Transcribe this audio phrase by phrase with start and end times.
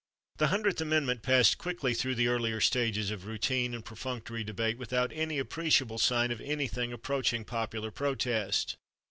[0.37, 5.11] The Hundredth Amendment passed quickly though the earlier stages of routine and perfunctory debate without
[5.13, 8.77] any appreciable sign of anything approaching popular protest.